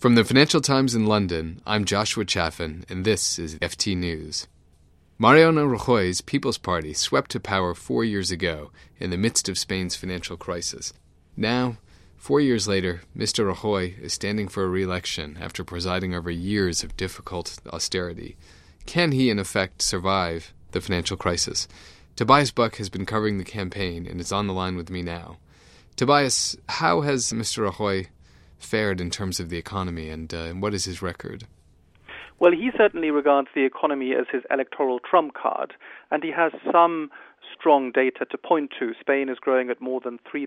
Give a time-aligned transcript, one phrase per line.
[0.00, 4.48] From the Financial Times in London, I'm Joshua Chaffin, and this is FT News.
[5.18, 9.96] Mariano Rajoy's People's Party swept to power four years ago in the midst of Spain's
[9.96, 10.94] financial crisis.
[11.36, 11.76] Now,
[12.16, 13.46] four years later, Mr.
[13.46, 18.38] Rajoy is standing for a re election after presiding over years of difficult austerity.
[18.86, 21.68] Can he, in effect, survive the financial crisis?
[22.16, 25.36] Tobias Buck has been covering the campaign and is on the line with me now.
[25.96, 27.70] Tobias, how has Mr.
[27.70, 28.06] Rajoy
[28.60, 31.46] fared in terms of the economy, and uh, what is his record?
[32.38, 35.74] Well, he certainly regards the economy as his electoral trump card,
[36.10, 37.10] and he has some
[37.54, 38.92] strong data to point to.
[38.98, 40.46] Spain is growing at more than 3%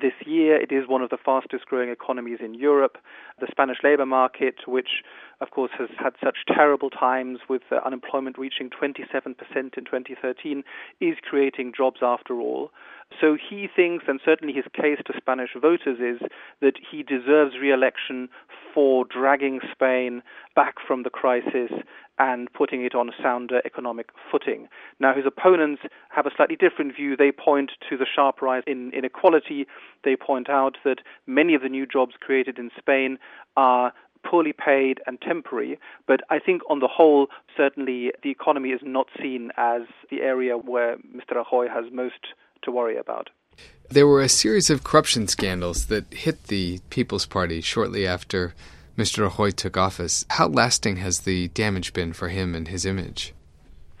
[0.00, 0.60] this year.
[0.60, 2.98] It is one of the fastest growing economies in Europe.
[3.40, 5.02] The Spanish labor market, which
[5.40, 10.62] of course has had such terrible times with unemployment reaching 27% in 2013,
[11.00, 12.70] is creating jobs after all.
[13.20, 16.26] So he thinks, and certainly his case to Spanish voters is,
[16.60, 18.28] that he deserves re election
[18.72, 20.22] for dragging Spain
[20.56, 21.70] back from the crisis
[22.18, 24.68] and putting it on a sounder economic footing.
[25.00, 27.16] Now, his opponents have a slightly different view.
[27.16, 29.66] They point to the sharp rise in inequality.
[30.04, 33.18] They point out that many of the new jobs created in Spain
[33.56, 33.92] are
[34.24, 35.78] poorly paid and temporary.
[36.06, 40.56] But I think on the whole, certainly the economy is not seen as the area
[40.56, 41.36] where Mr.
[41.36, 43.30] Rajoy has most to worry about.
[43.90, 48.54] There were a series of corruption scandals that hit the People's Party shortly after
[48.96, 49.28] Mr.
[49.28, 50.24] Rajoy took office.
[50.30, 53.34] How lasting has the damage been for him and his image?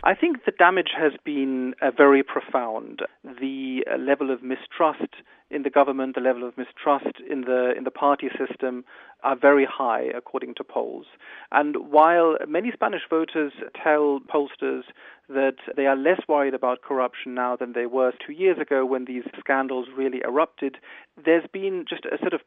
[0.04, 3.00] I think the damage has been uh, very profound.
[3.24, 5.14] The uh, level of mistrust
[5.50, 8.84] in the government, the level of mistrust in the in the party system
[9.22, 11.06] are very high according to polls.
[11.52, 14.82] And while many Spanish voters tell pollsters
[15.28, 19.06] that they are less worried about corruption now than they were two years ago when
[19.06, 20.76] these scandals really erupted,
[21.24, 22.42] there's been just a sort of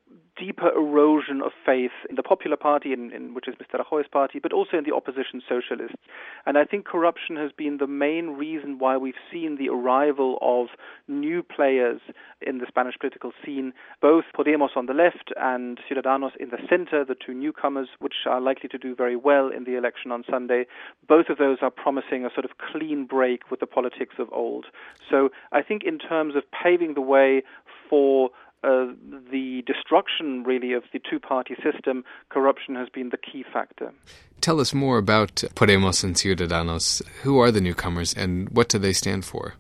[0.76, 3.80] erosion of faith in the Popular Party, in, in, which is Mr.
[3.80, 5.98] Rajoy's party, but also in the opposition socialists.
[6.46, 10.68] And I think corruption has been the main reason why we've seen the arrival of
[11.08, 12.02] new players
[12.42, 17.04] in the Spanish political scene, both Podemos on the left and Ciudadanos in the center,
[17.04, 20.66] the two newcomers, which are likely to do very well in the election on Sunday.
[21.08, 24.66] Both of those are promising a sort of clean break with the politics of old.
[25.10, 27.44] So I think in terms of paving the way
[27.90, 28.30] for
[28.68, 28.88] uh,
[29.32, 33.94] the destruction, really, of the two party system, corruption has been the key factor.
[34.42, 37.02] Tell us more about Podemos and Ciudadanos.
[37.24, 39.56] Who are the newcomers and what do they stand for?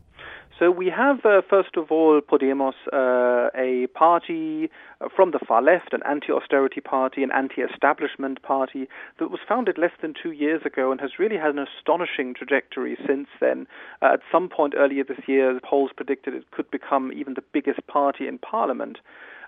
[0.59, 4.71] So we have, uh, first of all, Podemos, uh, a party
[5.15, 8.87] from the far left, an anti-austerity party, an anti-establishment party
[9.19, 12.97] that was founded less than two years ago and has really had an astonishing trajectory
[13.05, 13.67] since then.
[14.01, 17.85] Uh, at some point earlier this year, polls predicted it could become even the biggest
[17.85, 18.97] party in parliament.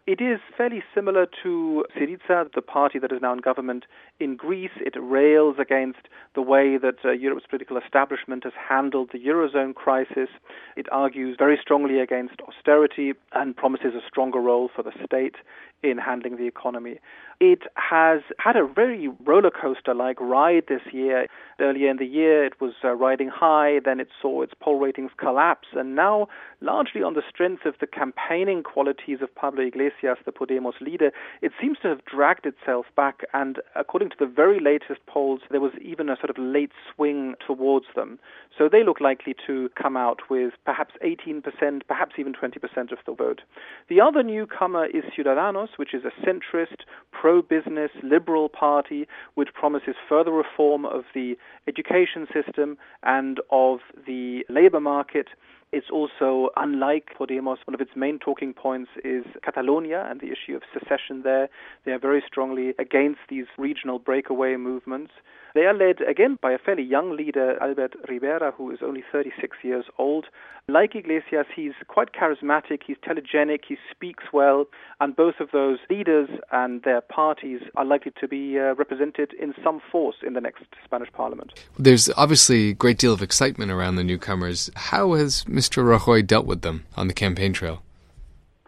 [0.07, 3.85] It is fairly similar to Syriza, the party that is now in government
[4.19, 4.71] in Greece.
[4.77, 10.29] It rails against the way that uh, Europe's political establishment has handled the Eurozone crisis.
[10.75, 15.35] It argues very strongly against austerity and promises a stronger role for the state
[15.83, 16.99] in handling the economy.
[17.39, 21.27] It has had a very roller coaster like ride this year.
[21.61, 25.11] Earlier in the year, it was uh, riding high, then it saw its poll ratings
[25.17, 26.28] collapse, and now,
[26.61, 31.11] largely on the strength of the campaigning qualities of Pablo Iglesias, the Podemos leader,
[31.41, 33.22] it seems to have dragged itself back.
[33.33, 37.35] And according to the very latest polls, there was even a sort of late swing
[37.45, 38.19] towards them.
[38.57, 41.44] So they look likely to come out with perhaps 18%,
[41.88, 43.41] perhaps even 20% of the vote.
[43.89, 49.95] The other newcomer is Ciudadanos, which is a centrist, pro business, liberal party, which promises
[50.07, 55.28] further reform of the education system and of the labor market.
[55.72, 60.56] It's also, unlike Podemos, one of its main talking points is Catalonia and the issue
[60.56, 61.47] of secession there.
[61.85, 65.12] They are very strongly against these regional breakaway movements.
[65.56, 69.58] They are led again by a fairly young leader, Albert Rivera, who is only 36
[69.63, 70.25] years old.
[70.68, 74.66] Like Iglesias, he's quite charismatic, he's telegenic, he speaks well,
[75.00, 79.55] and both of those leaders and their parties are likely to be uh, represented in
[79.64, 81.53] some force in the next Spanish parliament.
[81.79, 84.70] There's obviously a great deal of excitement around the newcomers.
[84.76, 85.84] How has Mr.
[85.84, 87.84] Rajoy dealt with them on the campaign trail?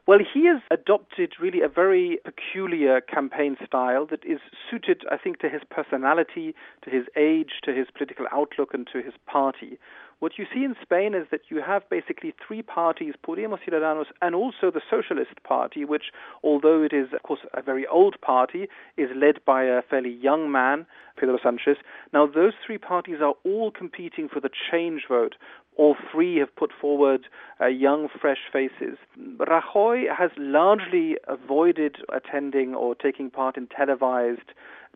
[0.07, 4.39] Well, he has adopted really a very peculiar campaign style that is
[4.69, 6.53] suited, I think, to his personality,
[6.83, 9.79] to his age, to his political outlook, and to his party.
[10.21, 14.35] What you see in Spain is that you have basically three parties, Podemos Ciudadanos, and
[14.35, 16.11] also the Socialist Party, which,
[16.43, 20.51] although it is, of course, a very old party, is led by a fairly young
[20.51, 20.85] man,
[21.17, 21.77] Pedro Sanchez.
[22.13, 25.37] Now, those three parties are all competing for the change vote.
[25.75, 27.21] All three have put forward
[27.59, 28.99] uh, young, fresh faces.
[29.39, 34.51] Rajoy has largely avoided attending or taking part in televised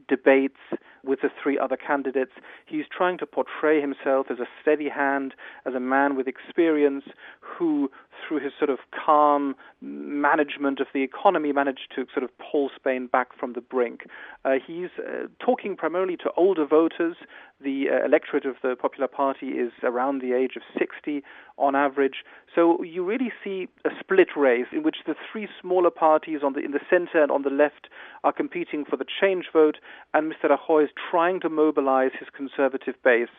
[0.07, 0.59] debates
[1.05, 2.31] with the three other candidates.
[2.65, 5.33] He's trying to portray himself as a steady hand,
[5.65, 7.05] as a man with experience
[7.39, 7.89] who,
[8.27, 13.07] through his sort of calm management of the economy, managed to sort of pull Spain
[13.07, 14.01] back from the brink.
[14.43, 17.15] Uh, he's uh, talking primarily to older voters.
[17.61, 21.23] The uh, electorate of the Popular Party is around the age of 60
[21.57, 22.23] on average.
[22.53, 26.59] So you really see a split race in which the three smaller parties on the,
[26.59, 27.87] in the center and on the left
[28.23, 29.77] are competing for the change vote,
[30.13, 30.49] and Mr.
[30.49, 33.29] Rajoy is trying to mobilize his conservative base.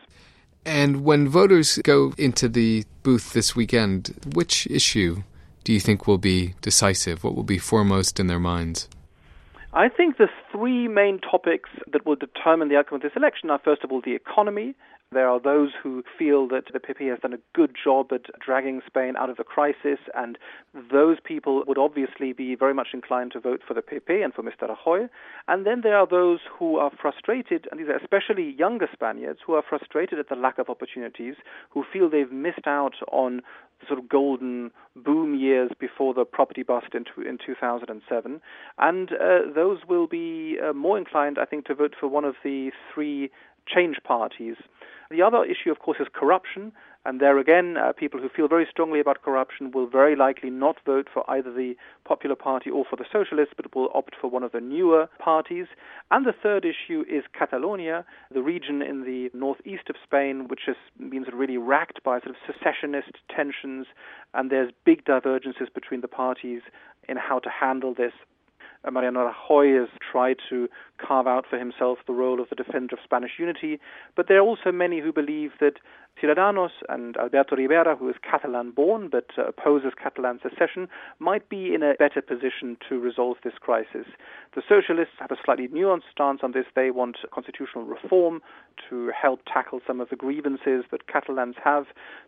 [0.65, 5.23] And when voters go into the booth this weekend, which issue
[5.63, 7.23] do you think will be decisive?
[7.23, 8.89] What will be foremost in their minds?
[9.73, 13.59] I think the three main topics that will determine the outcome of this election are,
[13.63, 14.75] first of all, the economy.
[15.13, 18.81] There are those who feel that the PP has done a good job at dragging
[18.85, 20.37] Spain out of the crisis, and
[20.91, 24.43] those people would obviously be very much inclined to vote for the PP and for
[24.43, 24.67] Mr.
[24.67, 25.07] Rajoy.
[25.47, 29.53] And then there are those who are frustrated, and these are especially younger Spaniards, who
[29.53, 31.35] are frustrated at the lack of opportunities,
[31.69, 33.43] who feel they've missed out on
[33.87, 38.41] sort of golden boom years before the property bust in, in 2007.
[38.77, 42.35] And uh, those will be uh, more inclined, I think, to vote for one of
[42.43, 43.31] the three
[43.67, 44.55] change parties.
[45.09, 46.73] The other issue, of course, is corruption.
[47.05, 50.75] And there again, uh, people who feel very strongly about corruption will very likely not
[50.85, 54.43] vote for either the Popular Party or for the Socialists, but will opt for one
[54.43, 55.67] of the newer parties.
[56.11, 60.75] And the third issue is Catalonia, the region in the northeast of Spain, which has
[60.99, 63.87] been sort of really racked by sort of secessionist tensions,
[64.33, 66.61] and there's big divergences between the parties
[67.07, 68.11] in how to handle this.
[68.83, 70.67] Uh, Mariano Rajoy has tried to
[70.97, 73.79] carve out for himself the role of the defender of Spanish unity,
[74.15, 75.79] but there are also many who believe that
[76.21, 80.87] Ciudadanos and Alberto Rivera, who is Catalan born but uh, opposes Catalan secession,
[81.19, 84.07] might be in a better position to resolve this crisis.
[84.55, 86.65] The socialists have a slightly nuanced stance on this.
[86.75, 88.41] They want constitutional reform
[88.89, 91.85] to help tackle some of the grievances that Catalans have.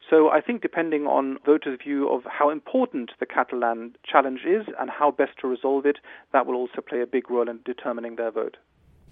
[0.08, 4.92] So I think depending on voters' view of how important the Catalan challenge is and
[4.92, 5.98] how best to resolve it,
[6.32, 8.58] that will also play a big role in determining their vote.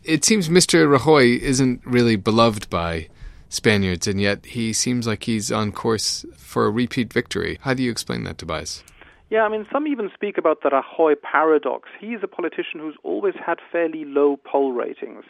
[0.03, 0.87] It seems Mr.
[0.87, 3.07] Rajoy isn't really beloved by
[3.49, 7.59] Spaniards, and yet he seems like he's on course for a repeat victory.
[7.61, 8.83] How do you explain that, Tobias?
[9.29, 11.89] Yeah, I mean, some even speak about the Rajoy paradox.
[11.99, 15.25] He's a politician who's always had fairly low poll ratings.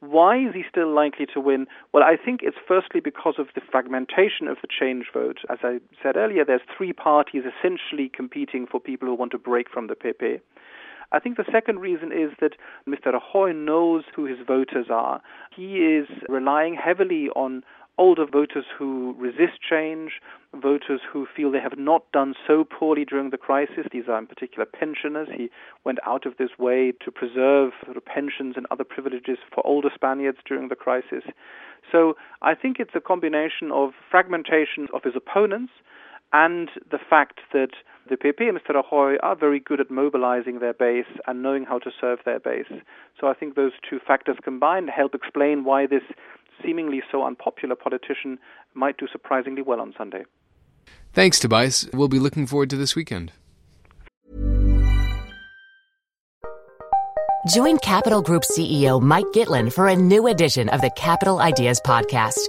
[0.00, 1.66] Why is he still likely to win?
[1.92, 5.38] Well, I think it's firstly because of the fragmentation of the change vote.
[5.50, 9.68] As I said earlier, there's three parties essentially competing for people who want to break
[9.68, 10.40] from the PP.
[11.10, 12.52] I think the second reason is that
[12.86, 13.12] Mr.
[13.12, 15.22] Rajoy knows who his voters are.
[15.54, 17.62] He is relying heavily on
[17.98, 20.20] older voters who resist change,
[20.54, 23.86] voters who feel they have not done so poorly during the crisis.
[23.90, 25.28] These are in particular pensioners.
[25.36, 25.50] He
[25.84, 29.90] went out of this way to preserve sort of pensions and other privileges for older
[29.92, 31.24] Spaniards during the crisis.
[31.90, 35.72] So I think it's a combination of fragmentation of his opponents
[36.32, 37.70] and the fact that
[38.08, 38.74] the PP and Mr.
[38.74, 42.70] Rajoy are very good at mobilizing their base and knowing how to serve their base.
[43.20, 46.02] So I think those two factors combined help explain why this
[46.62, 48.38] seemingly so unpopular politician
[48.74, 50.24] might do surprisingly well on Sunday.
[51.12, 51.88] Thanks, Tobias.
[51.92, 53.32] We'll be looking forward to this weekend.
[57.54, 62.48] Join Capital Group CEO Mike Gitlin for a new edition of the Capital Ideas Podcast.